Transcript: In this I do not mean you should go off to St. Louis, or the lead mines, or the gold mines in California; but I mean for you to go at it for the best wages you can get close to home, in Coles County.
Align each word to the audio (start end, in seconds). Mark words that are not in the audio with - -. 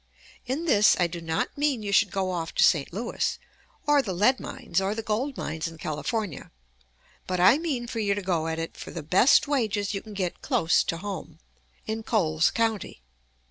In 0.47 0.65
this 0.65 0.97
I 0.99 1.05
do 1.05 1.21
not 1.21 1.55
mean 1.55 1.83
you 1.83 1.91
should 1.91 2.09
go 2.09 2.31
off 2.31 2.55
to 2.55 2.63
St. 2.63 2.91
Louis, 2.91 3.37
or 3.85 4.01
the 4.01 4.13
lead 4.13 4.39
mines, 4.39 4.81
or 4.81 4.95
the 4.95 5.03
gold 5.03 5.37
mines 5.37 5.67
in 5.67 5.77
California; 5.77 6.49
but 7.27 7.39
I 7.39 7.59
mean 7.59 7.85
for 7.85 7.99
you 7.99 8.15
to 8.15 8.21
go 8.23 8.47
at 8.47 8.57
it 8.57 8.75
for 8.75 8.89
the 8.89 9.03
best 9.03 9.47
wages 9.47 9.93
you 9.93 10.01
can 10.01 10.15
get 10.15 10.41
close 10.41 10.81
to 10.85 10.97
home, 10.97 11.37
in 11.85 12.01
Coles 12.01 12.49
County. 12.49 13.03